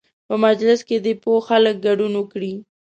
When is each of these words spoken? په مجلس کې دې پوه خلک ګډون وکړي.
په 0.27 0.35
مجلس 0.45 0.79
کې 0.87 0.97
دې 1.05 1.13
پوه 1.23 1.39
خلک 1.47 1.75
ګډون 1.85 2.13
وکړي. 2.17 2.53